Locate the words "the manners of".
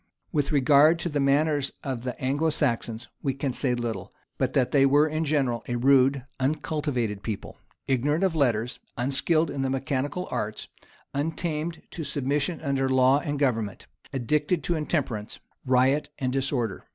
1.09-2.01